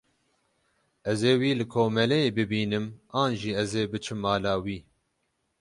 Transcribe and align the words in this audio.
Ez 1.11 1.19
ê 1.31 1.33
wî 1.41 1.51
li 1.59 1.65
komeleyê 1.73 2.29
bibînim 2.37 2.85
an 3.21 3.29
jî 3.39 3.51
ez 3.61 3.71
ê 3.81 3.83
biçim 3.91 4.19
mala 4.23 4.53
wî. 4.65 4.77